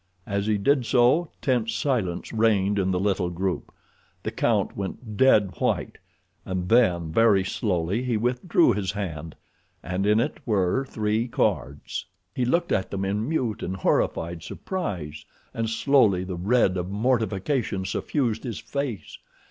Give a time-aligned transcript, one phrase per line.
[0.25, 3.71] As he did so tense silence reigned in the little group.
[4.23, 5.99] The count went dead white,
[6.43, 9.35] and then very slowly he withdrew his hand,
[9.83, 12.07] and in it were three cards.
[12.33, 17.85] He looked at them in mute and horrified surprise, and slowly the red of mortification
[17.85, 19.19] suffused his face.